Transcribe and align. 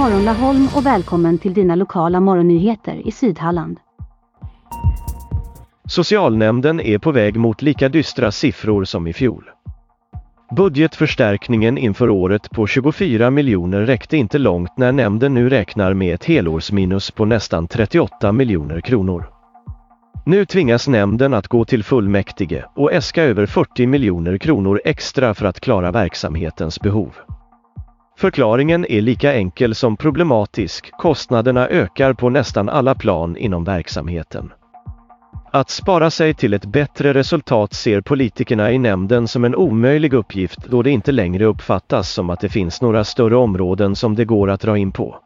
morgon 0.00 0.24
Laholm 0.24 0.68
och 0.76 0.86
välkommen 0.86 1.38
till 1.38 1.54
dina 1.54 1.74
lokala 1.74 2.20
morgonnyheter 2.20 3.06
i 3.06 3.12
Sydhalland. 3.12 3.78
Socialnämnden 5.88 6.80
är 6.80 6.98
på 6.98 7.12
väg 7.12 7.36
mot 7.36 7.62
lika 7.62 7.88
dystra 7.88 8.32
siffror 8.32 8.84
som 8.84 9.06
i 9.06 9.12
fjol. 9.12 9.50
Budgetförstärkningen 10.56 11.78
inför 11.78 12.10
året 12.10 12.50
på 12.50 12.66
24 12.66 13.30
miljoner 13.30 13.80
räckte 13.80 14.16
inte 14.16 14.38
långt 14.38 14.70
när 14.76 14.92
nämnden 14.92 15.34
nu 15.34 15.48
räknar 15.48 15.94
med 15.94 16.14
ett 16.14 16.24
helårsminus 16.24 17.10
på 17.10 17.24
nästan 17.24 17.68
38 17.68 18.32
miljoner 18.32 18.80
kronor. 18.80 19.26
Nu 20.26 20.44
tvingas 20.44 20.88
nämnden 20.88 21.34
att 21.34 21.48
gå 21.48 21.64
till 21.64 21.84
fullmäktige 21.84 22.64
och 22.76 22.92
äska 22.92 23.22
över 23.22 23.46
40 23.46 23.86
miljoner 23.86 24.38
kronor 24.38 24.80
extra 24.84 25.34
för 25.34 25.46
att 25.46 25.60
klara 25.60 25.90
verksamhetens 25.90 26.80
behov. 26.80 27.14
Förklaringen 28.20 28.86
är 28.88 29.00
lika 29.00 29.34
enkel 29.34 29.74
som 29.74 29.96
problematisk, 29.96 30.90
kostnaderna 30.92 31.68
ökar 31.68 32.12
på 32.12 32.30
nästan 32.30 32.68
alla 32.68 32.94
plan 32.94 33.36
inom 33.36 33.64
verksamheten. 33.64 34.52
Att 35.52 35.70
spara 35.70 36.10
sig 36.10 36.34
till 36.34 36.54
ett 36.54 36.64
bättre 36.64 37.14
resultat 37.14 37.74
ser 37.74 38.00
politikerna 38.00 38.72
i 38.72 38.78
nämnden 38.78 39.28
som 39.28 39.44
en 39.44 39.54
omöjlig 39.54 40.12
uppgift 40.12 40.58
då 40.70 40.82
det 40.82 40.90
inte 40.90 41.12
längre 41.12 41.44
uppfattas 41.44 42.12
som 42.12 42.30
att 42.30 42.40
det 42.40 42.48
finns 42.48 42.82
några 42.82 43.04
större 43.04 43.36
områden 43.36 43.96
som 43.96 44.14
det 44.14 44.24
går 44.24 44.50
att 44.50 44.60
dra 44.60 44.78
in 44.78 44.92
på. 44.92 45.16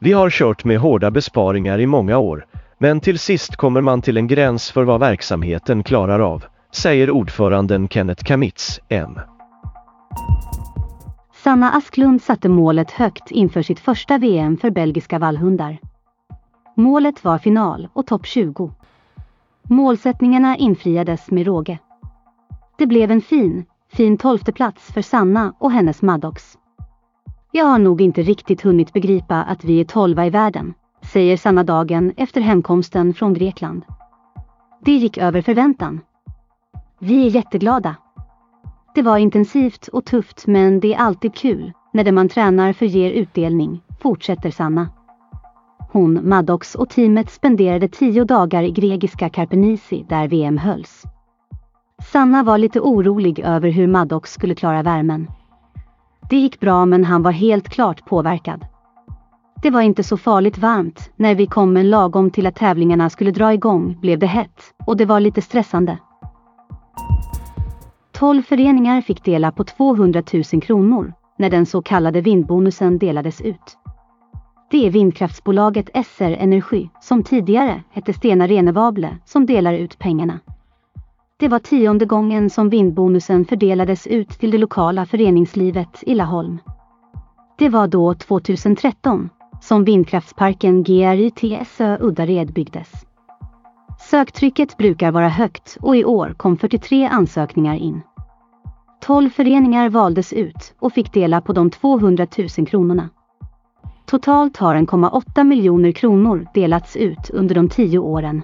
Vi 0.00 0.12
har 0.12 0.30
kört 0.30 0.64
med 0.64 0.78
hårda 0.78 1.10
besparingar 1.10 1.80
i 1.80 1.86
många 1.86 2.18
år, 2.18 2.46
men 2.78 3.00
till 3.00 3.18
sist 3.18 3.56
kommer 3.56 3.80
man 3.80 4.02
till 4.02 4.16
en 4.16 4.26
gräns 4.26 4.70
för 4.70 4.84
vad 4.84 5.00
verksamheten 5.00 5.82
klarar 5.82 6.20
av, 6.20 6.44
säger 6.72 7.10
ordföranden 7.10 7.88
Kenneth 7.88 8.24
Kamitz, 8.24 8.80
M. 8.88 9.18
Sanna 11.46 11.70
Asklund 11.70 12.22
satte 12.22 12.48
målet 12.48 12.90
högt 12.90 13.30
inför 13.30 13.62
sitt 13.62 13.80
första 13.80 14.18
VM 14.18 14.56
för 14.56 14.70
belgiska 14.70 15.18
vallhundar. 15.18 15.78
Målet 16.74 17.24
var 17.24 17.38
final 17.38 17.88
och 17.92 18.06
topp 18.06 18.26
20. 18.26 18.70
Målsättningarna 19.62 20.56
infriades 20.56 21.30
med 21.30 21.46
råge. 21.46 21.78
Det 22.78 22.86
blev 22.86 23.10
en 23.10 23.20
fin, 23.20 23.64
fin 23.92 24.18
tolfte 24.18 24.52
plats 24.52 24.92
för 24.92 25.02
Sanna 25.02 25.54
och 25.58 25.72
hennes 25.72 26.02
Maddox. 26.02 26.58
Jag 27.52 27.64
har 27.64 27.78
nog 27.78 28.00
inte 28.00 28.22
riktigt 28.22 28.62
hunnit 28.62 28.92
begripa 28.92 29.42
att 29.42 29.64
vi 29.64 29.80
är 29.80 29.84
tolva 29.84 30.26
i 30.26 30.30
världen, 30.30 30.74
säger 31.02 31.36
Sanna 31.36 31.64
dagen 31.64 32.12
efter 32.16 32.40
hemkomsten 32.40 33.14
från 33.14 33.34
Grekland. 33.34 33.82
Det 34.80 34.92
gick 34.92 35.18
över 35.18 35.42
förväntan. 35.42 36.00
Vi 36.98 37.26
är 37.26 37.30
jätteglada. 37.30 37.96
Det 38.96 39.02
var 39.02 39.18
intensivt 39.18 39.88
och 39.88 40.04
tufft 40.04 40.46
men 40.46 40.80
det 40.80 40.94
är 40.94 40.98
alltid 40.98 41.34
kul 41.34 41.72
när 41.92 42.04
det 42.04 42.12
man 42.12 42.28
tränar 42.28 42.72
för 42.72 42.86
ger 42.86 43.10
utdelning, 43.10 43.82
fortsätter 44.00 44.50
Sanna. 44.50 44.88
Hon, 45.92 46.28
Maddox 46.28 46.74
och 46.74 46.88
teamet 46.88 47.30
spenderade 47.30 47.88
tio 47.88 48.24
dagar 48.24 48.62
i 48.62 48.70
grekiska 48.70 49.28
Karpenisi 49.28 50.06
där 50.08 50.28
VM 50.28 50.58
hölls. 50.58 51.02
Sanna 52.12 52.42
var 52.42 52.58
lite 52.58 52.80
orolig 52.80 53.38
över 53.38 53.70
hur 53.70 53.86
Maddox 53.86 54.32
skulle 54.32 54.54
klara 54.54 54.82
värmen. 54.82 55.30
Det 56.30 56.36
gick 56.36 56.60
bra 56.60 56.86
men 56.86 57.04
han 57.04 57.22
var 57.22 57.32
helt 57.32 57.68
klart 57.68 58.06
påverkad. 58.06 58.66
Det 59.62 59.70
var 59.70 59.80
inte 59.80 60.02
så 60.02 60.16
farligt 60.16 60.58
varmt. 60.58 61.10
När 61.16 61.34
vi 61.34 61.46
kom 61.46 61.72
men 61.72 61.90
lagom 61.90 62.30
till 62.30 62.46
att 62.46 62.56
tävlingarna 62.56 63.10
skulle 63.10 63.30
dra 63.30 63.54
igång 63.54 63.98
blev 64.00 64.18
det 64.18 64.26
hett 64.26 64.74
och 64.86 64.96
det 64.96 65.04
var 65.04 65.20
lite 65.20 65.42
stressande. 65.42 65.98
12 68.18 68.42
föreningar 68.42 69.00
fick 69.00 69.24
dela 69.24 69.52
på 69.52 69.64
200 69.64 70.22
000 70.52 70.62
kronor 70.62 71.12
när 71.38 71.50
den 71.50 71.66
så 71.66 71.82
kallade 71.82 72.20
vindbonusen 72.20 72.98
delades 72.98 73.40
ut. 73.40 73.78
Det 74.70 74.86
är 74.86 74.90
vindkraftsbolaget 74.90 76.06
SR 76.06 76.36
Energy, 76.38 76.88
som 77.00 77.22
tidigare 77.22 77.82
hette 77.90 78.12
Stena 78.12 78.46
Renevable, 78.46 79.16
som 79.24 79.46
delar 79.46 79.74
ut 79.74 79.98
pengarna. 79.98 80.40
Det 81.36 81.48
var 81.48 81.58
tionde 81.58 82.04
gången 82.04 82.50
som 82.50 82.68
vindbonusen 82.68 83.44
fördelades 83.44 84.06
ut 84.06 84.28
till 84.28 84.50
det 84.50 84.58
lokala 84.58 85.06
föreningslivet 85.06 86.02
i 86.02 86.14
Laholm. 86.14 86.58
Det 87.58 87.68
var 87.68 87.88
då 87.88 88.14
2013 88.14 89.30
som 89.60 89.84
vindkraftsparken 89.84 90.82
GRYTSÖ 90.82 91.98
Uddared 92.00 92.52
byggdes. 92.52 93.05
Söktrycket 94.10 94.76
brukar 94.76 95.12
vara 95.12 95.28
högt 95.28 95.78
och 95.80 95.96
i 95.96 96.04
år 96.04 96.34
kom 96.36 96.56
43 96.56 97.06
ansökningar 97.06 97.74
in. 97.74 98.02
12 99.00 99.30
föreningar 99.30 99.88
valdes 99.88 100.32
ut 100.32 100.74
och 100.78 100.92
fick 100.92 101.12
dela 101.12 101.40
på 101.40 101.52
de 101.52 101.70
200 101.70 102.26
000 102.58 102.66
kronorna. 102.66 103.08
Totalt 104.06 104.56
har 104.56 104.74
1,8 104.74 105.44
miljoner 105.44 105.92
kronor 105.92 106.46
delats 106.54 106.96
ut 106.96 107.30
under 107.30 107.54
de 107.54 107.68
tio 107.68 107.98
åren. 107.98 108.42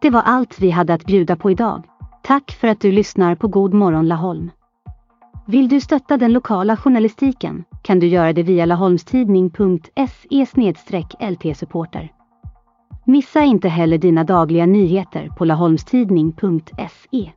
Det 0.00 0.10
var 0.10 0.22
allt 0.22 0.58
vi 0.60 0.70
hade 0.70 0.94
att 0.94 1.06
bjuda 1.06 1.36
på 1.36 1.50
idag. 1.50 1.91
Tack 2.22 2.50
för 2.52 2.68
att 2.68 2.80
du 2.80 2.92
lyssnar 2.92 3.34
på 3.34 3.48
God 3.48 3.74
morgon 3.74 4.08
Laholm. 4.08 4.50
Vill 5.46 5.68
du 5.68 5.80
stötta 5.80 6.16
den 6.16 6.32
lokala 6.32 6.76
journalistiken 6.76 7.64
kan 7.82 7.98
du 7.98 8.06
göra 8.06 8.32
det 8.32 8.42
via 8.42 8.66
laholmstidning.se 8.66 10.06
lt-supporter. 11.20 12.12
Missa 13.04 13.42
inte 13.42 13.68
heller 13.68 13.98
dina 13.98 14.24
dagliga 14.24 14.66
nyheter 14.66 15.28
på 15.28 15.44
laholmstidning.se. 15.44 17.32